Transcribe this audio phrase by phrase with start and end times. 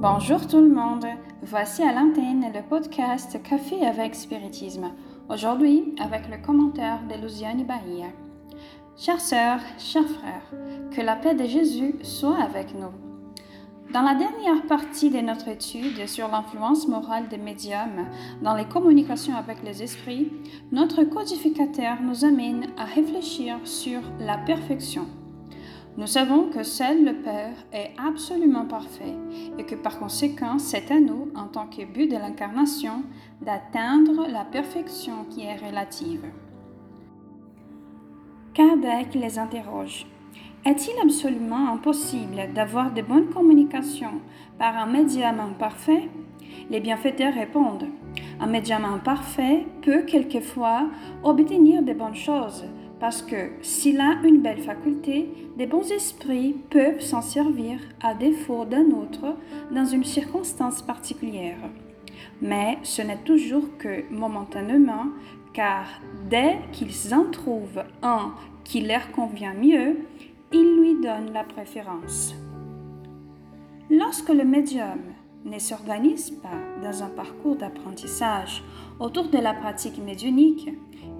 [0.00, 1.06] Bonjour tout le monde,
[1.42, 4.92] voici à l'antenne le podcast Café avec Spiritisme,
[5.28, 8.06] aujourd'hui avec le commentaire de Luciani Bahia.
[8.96, 10.52] Chères sœurs, chers frères,
[10.92, 12.92] que la paix de Jésus soit avec nous.
[13.92, 18.06] Dans la dernière partie de notre étude sur l'influence morale des médiums
[18.40, 20.30] dans les communications avec les esprits,
[20.70, 25.06] notre codificateur nous amène à réfléchir sur la perfection.
[25.98, 29.16] Nous savons que seul le Père est absolument parfait
[29.58, 33.02] et que par conséquent c'est à nous, en tant que but de l'incarnation,
[33.40, 36.24] d'atteindre la perfection qui est relative.
[38.54, 40.06] Kardec les interroge.
[40.64, 44.20] Est-il absolument impossible d'avoir de bonnes communications
[44.56, 46.08] par un médium imparfait
[46.70, 47.88] Les bienfaiteurs répondent
[48.38, 50.90] Un médium imparfait peut quelquefois
[51.24, 52.66] obtenir de bonnes choses,
[53.00, 58.64] parce que s'il a une belle faculté, des bons esprits peuvent s'en servir à défaut
[58.64, 59.36] d'un autre
[59.70, 61.58] dans une circonstance particulière.
[62.40, 65.06] Mais ce n'est toujours que momentanément,
[65.52, 65.86] car
[66.28, 69.98] dès qu'ils en trouvent un qui leur convient mieux,
[70.52, 72.34] il lui donne la préférence.
[73.90, 75.00] Lorsque le médium
[75.44, 78.62] ne s'organise pas dans un parcours d'apprentissage
[79.00, 80.68] autour de la pratique médiunique,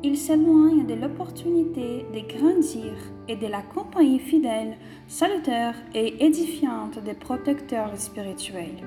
[0.02, 2.92] il s'éloigne de l'opportunité de grandir
[3.26, 4.76] et de la compagnie fidèle,
[5.06, 8.82] salutaire et édifiante des protecteurs spirituels.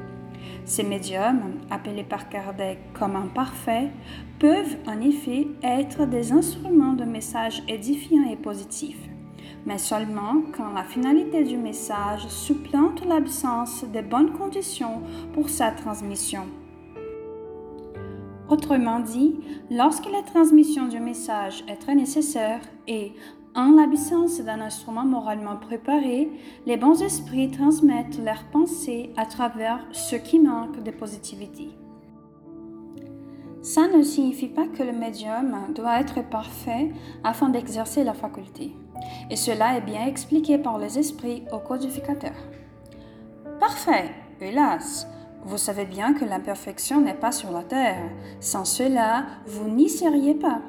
[0.66, 3.92] Ces médiums, appelés par Kardec comme imparfaits,
[4.40, 9.10] peuvent en effet être des instruments de messages édifiants et positifs
[9.66, 15.02] mais seulement quand la finalité du message supplante l'absence de bonnes conditions
[15.34, 16.48] pour sa transmission.
[18.52, 19.40] Autrement dit,
[19.70, 23.14] lorsque la transmission du message est très nécessaire et,
[23.56, 26.30] en l'absence d'un instrument moralement préparé,
[26.66, 31.70] les bons esprits transmettent leurs pensées à travers ce qui manque de positivité.
[33.62, 36.92] Ça ne signifie pas que le médium doit être parfait
[37.24, 38.76] afin d'exercer la faculté.
[39.30, 42.36] Et cela est bien expliqué par les esprits au codificateur.
[43.62, 44.12] Parfait,
[44.42, 45.08] hélas,
[45.44, 48.10] vous savez bien que l'imperfection n'est pas sur la terre.
[48.40, 50.62] Sans cela, vous n'y seriez pas.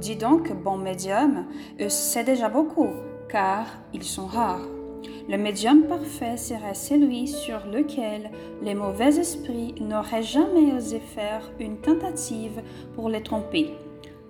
[0.00, 1.46] Dis donc, bon médium,
[1.88, 2.88] c'est déjà beaucoup,
[3.28, 4.66] car ils sont rares.
[5.28, 8.30] Le médium parfait serait celui sur lequel
[8.62, 12.62] les mauvais esprits n'auraient jamais osé faire une tentative
[12.94, 13.74] pour les tromper.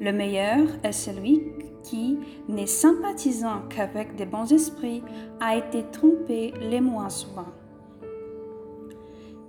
[0.01, 5.03] Le meilleur est celui qui, n'est sympathisant qu'avec des bons esprits,
[5.41, 7.47] a été trompé les moins souvent.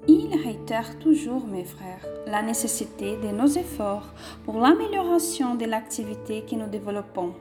[0.07, 4.13] Il réitère toujours, mes frères, la nécessité de nos efforts
[4.45, 7.33] pour l'amélioration de l'activité que nous développons.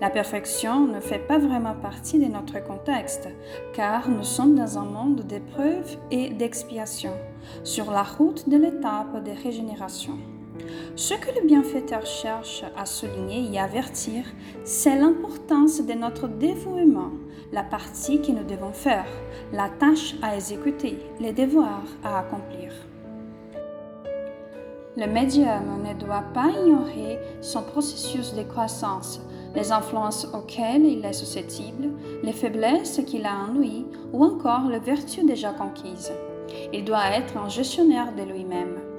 [0.00, 3.28] La perfection ne fait pas vraiment partie de notre contexte,
[3.74, 7.12] car nous sommes dans un monde d'épreuves et d'expiation,
[7.64, 10.18] sur la route de l'étape de régénération.
[10.96, 14.24] Ce que le bienfaiteur cherche à souligner et avertir,
[14.64, 17.12] c'est l'importance de notre dévouement,
[17.52, 19.06] la partie que nous devons faire,
[19.52, 22.72] la tâche à exécuter, les devoirs à accomplir.
[24.96, 29.20] Le médium ne doit pas ignorer son processus de croissance,
[29.54, 31.90] les influences auxquelles il est susceptible,
[32.22, 36.12] les faiblesses qu'il a en lui ou encore les vertus déjà conquises.
[36.72, 38.89] Il doit être un gestionnaire de lui-même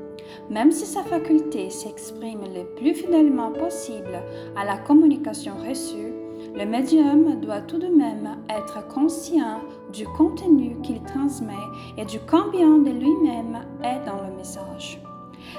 [0.50, 4.20] même si sa faculté s'exprime le plus fidèlement possible
[4.56, 6.14] à la communication reçue,
[6.56, 9.62] le médium doit tout de même être conscient
[9.94, 11.54] du contenu qu'il transmet
[11.98, 15.02] et du combien de lui-même est dans le message.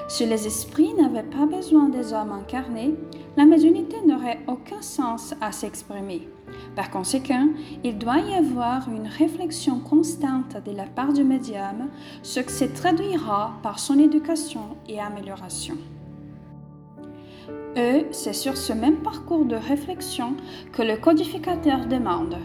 [0.07, 2.95] Si les esprits n'avaient pas besoin des hommes incarnés,
[3.37, 6.27] la médiumnité n'aurait aucun sens à s'exprimer.
[6.75, 7.49] Par conséquent,
[7.83, 11.89] il doit y avoir une réflexion constante de la part du médium,
[12.23, 15.75] ce qui se traduira par son éducation et amélioration.
[17.75, 20.35] Et c'est sur ce même parcours de réflexion
[20.71, 22.37] que le codificateur demande.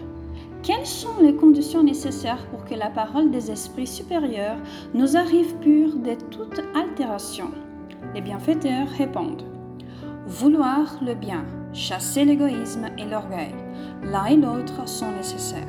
[0.63, 4.59] Quelles sont les conditions nécessaires pour que la parole des esprits supérieurs
[4.93, 7.51] nous arrive pure de toute altération?
[8.15, 9.45] Les bienfaiteurs répondent.
[10.27, 11.45] Vouloir le bien,
[11.79, 13.55] chasser l'égoïsme et l'orgueil.
[14.03, 15.63] L'un et l'autre sont nécessaires.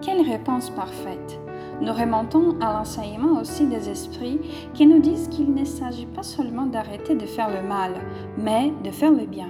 [0.00, 1.40] Quelle réponse parfaite
[1.80, 4.38] Nous remontons à l'enseignement aussi des esprits
[4.74, 7.94] qui nous disent qu'il ne s'agit pas seulement d'arrêter de faire le mal,
[8.38, 9.48] mais de faire le bien.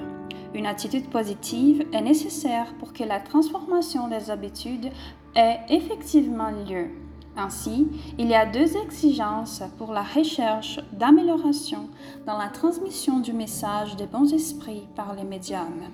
[0.55, 4.91] Une attitude positive est nécessaire pour que la transformation des habitudes
[5.35, 7.04] ait effectivement lieu.
[7.37, 11.89] Ainsi, il y a deux exigences pour la recherche d'amélioration
[12.27, 15.91] dans la transmission du message des bons esprits par les médiums.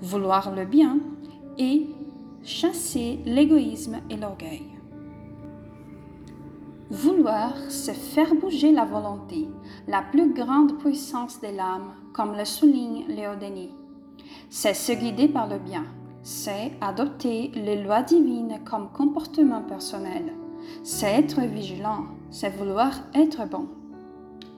[0.00, 0.98] Vouloir le bien
[1.58, 1.88] et
[2.44, 4.66] chasser l'égoïsme et l'orgueil.
[6.90, 9.48] Vouloir, c'est faire bouger la volonté,
[9.88, 13.74] la plus grande puissance de l'âme, comme le souligne Léo Denis.
[14.48, 15.84] C'est se guider par le bien,
[16.22, 20.32] c'est adopter les lois divines comme comportement personnel,
[20.82, 23.68] c'est être vigilant, c'est vouloir être bon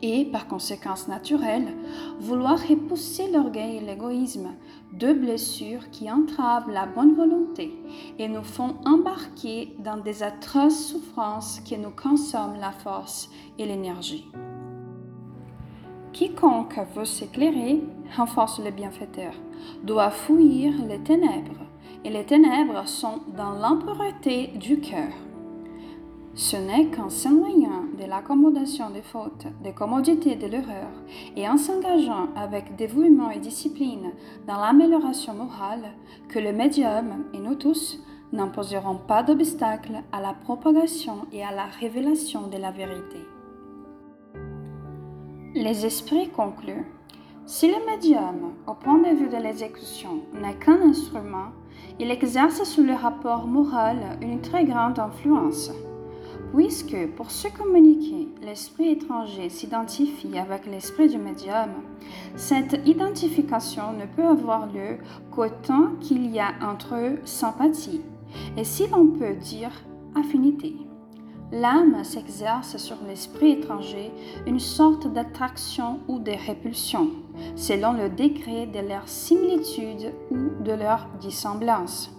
[0.03, 1.75] et, par conséquence naturelle,
[2.19, 4.51] vouloir repousser l'orgueil et l'égoïsme,
[4.93, 7.73] deux blessures qui entravent la bonne volonté
[8.19, 14.31] et nous font embarquer dans des atroces souffrances qui nous consomment la force et l'énergie.
[16.13, 17.83] Quiconque veut s'éclairer,
[18.17, 19.33] renforce le bienfaiteur,
[19.85, 21.67] doit fuir les ténèbres,
[22.05, 25.13] et les ténèbres sont dans l'impureté du cœur.
[26.35, 30.91] Ce n'est qu'en s'éloignant de l'accommodation des fautes, des commodités de l'erreur,
[31.37, 34.13] et en s'engageant avec dévouement et discipline
[34.47, 35.93] dans l'amélioration morale,
[36.29, 38.01] que le médium et nous tous
[38.33, 43.19] n'imposeront pas d'obstacle à la propagation et à la révélation de la vérité.
[45.55, 46.87] Les esprits concluent.
[47.45, 51.49] Si le médium, au point de vue de l'exécution, n'est qu'un instrument,
[51.99, 55.73] il exerce sur le rapport moral une très grande influence.
[56.55, 61.71] Puisque pour se communiquer, l'esprit étranger s'identifie avec l'esprit du médium,
[62.37, 64.99] cette identification ne peut avoir lieu
[65.31, 68.03] qu'autant qu'il y a entre eux sympathie,
[68.57, 69.73] et si l'on peut dire
[70.15, 70.77] affinité.
[71.53, 74.13] L'âme s'exerce sur l'esprit étranger
[74.47, 77.09] une sorte d'attraction ou de répulsion,
[77.57, 82.15] selon le degré de leur similitude ou de leur dissemblance.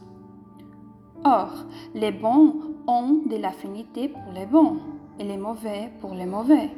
[1.23, 1.51] Or,
[1.93, 2.55] les bons
[2.87, 4.77] ont de l'affinité pour les bons
[5.19, 6.69] et les mauvais pour les mauvais.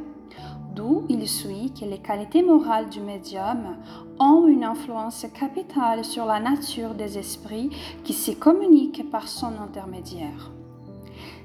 [0.76, 3.78] D'où il suit que les qualités morales du médium
[4.20, 7.70] ont une influence capitale sur la nature des esprits
[8.04, 10.52] qui se communiquent par son intermédiaire.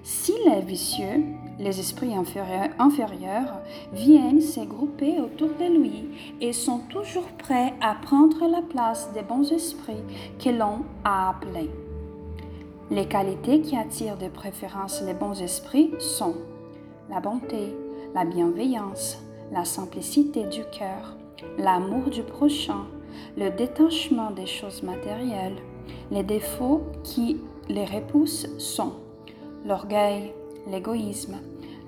[0.03, 1.25] S'il est vicieux,
[1.59, 3.61] les esprits inférieurs, inférieurs,
[3.93, 6.09] viennent se grouper autour de lui
[6.41, 10.05] et sont toujours prêts à prendre la place des bons esprits
[10.43, 11.71] que l'on a appelés.
[12.91, 16.35] Les qualités qui attirent de préférence les bons esprits sont
[17.11, 17.77] la bonté,
[18.15, 19.19] la bienveillance,
[19.53, 21.15] la simplicité du cœur,
[21.59, 22.87] l'amour du prochain,
[23.37, 25.59] le détachement des choses matérielles.
[26.11, 28.95] Les défauts qui les repoussent sont
[29.67, 30.33] l'orgueil,
[30.67, 31.37] l'égoïsme,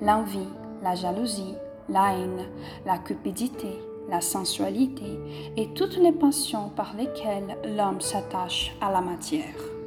[0.02, 0.48] l'envie,
[0.82, 1.54] la jalousie,
[1.88, 2.46] la haine,
[2.84, 3.78] la cupidité,
[4.10, 5.18] la sensualité
[5.56, 9.79] et toutes les passions par lesquelles l'homme s'attache à la matière.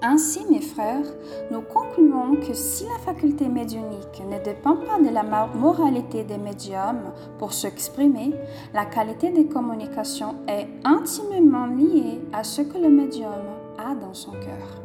[0.00, 1.06] Ainsi, mes frères,
[1.50, 5.24] nous concluons que si la faculté médiumnique ne dépend pas de la
[5.56, 8.32] moralité des médiums pour s'exprimer,
[8.72, 13.32] la qualité des communications est intimement liée à ce que le médium
[13.76, 14.82] a dans son cœur.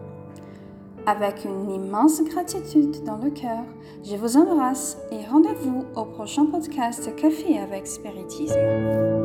[1.06, 3.66] Avec une immense gratitude dans le cœur,
[4.04, 9.23] je vous embrasse et rendez-vous au prochain podcast Café avec Spiritisme.